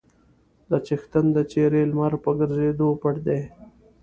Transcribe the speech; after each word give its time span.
د 0.69 0.71
څښتن 0.85 1.25
د 1.35 1.37
څېرې 1.51 1.81
لمر 1.89 2.13
په 2.23 2.31
ګرځېدو 2.39 2.87
پټ 3.01 3.15
دی. 3.27 3.41